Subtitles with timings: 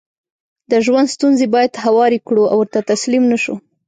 [0.71, 3.55] دژوند ستونزې بايد هوارې کړو او ورته تسليم نشو